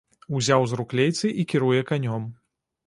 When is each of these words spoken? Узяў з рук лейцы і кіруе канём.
Узяў 0.39 0.65
з 0.71 0.79
рук 0.81 0.95
лейцы 1.01 1.33
і 1.43 1.47
кіруе 1.53 1.79
канём. 1.93 2.27